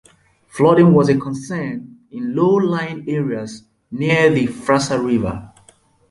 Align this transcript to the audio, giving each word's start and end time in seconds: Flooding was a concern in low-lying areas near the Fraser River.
Flooding 0.47 0.95
was 0.95 1.09
a 1.09 1.17
concern 1.19 1.97
in 2.09 2.33
low-lying 2.35 3.07
areas 3.07 3.65
near 3.91 4.31
the 4.31 4.47
Fraser 4.47 4.99
River. 4.99 5.53